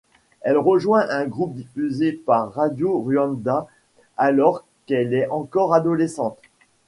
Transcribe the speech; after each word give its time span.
Elle 0.41 0.57
rejoint 0.57 1.05
un 1.11 1.27
groupe 1.27 1.53
diffusé 1.53 2.11
par 2.13 2.53
Radio 2.53 2.97
Rwanda, 3.01 3.67
alors 4.17 4.65
qu'elle 4.87 5.13
est 5.13 5.27
encore 5.29 5.75
adolescente. 5.75 6.39